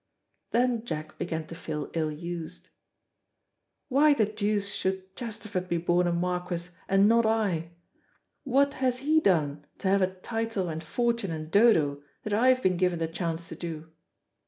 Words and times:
Then 0.49 0.83
Jack 0.83 1.19
began 1.19 1.45
to 1.45 1.53
feel 1.53 1.91
ill 1.93 2.09
used. 2.11 2.69
"Why 3.87 4.15
the 4.15 4.25
deuce 4.25 4.69
should 4.69 5.15
Chesterford 5.15 5.69
be 5.69 5.77
born 5.77 6.07
a 6.07 6.11
marquis 6.11 6.71
and 6.89 7.07
not 7.07 7.27
I? 7.27 7.69
What 8.43 8.73
has 8.81 8.97
he 9.05 9.19
done 9.19 9.63
to 9.77 9.89
have 9.89 10.01
a 10.01 10.11
title 10.15 10.69
and 10.69 10.81
fortune 10.81 11.29
and 11.29 11.51
Dodo 11.51 12.01
that 12.23 12.33
I 12.33 12.49
have 12.49 12.63
been 12.63 12.77
given 12.77 12.97
the 12.97 13.07
chance 13.07 13.47
to 13.49 13.55
do?" 13.55 13.91